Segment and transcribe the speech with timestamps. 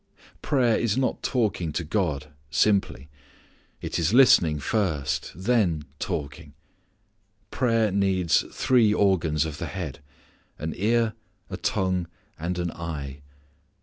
[0.41, 3.07] _Prayer is not talking to God simply.
[3.83, 6.53] It is listening first, then talking.
[7.51, 9.99] Prayer needs three organs of the head,
[10.57, 11.13] an ear,
[11.51, 12.07] a tongue
[12.39, 13.19] and an eye.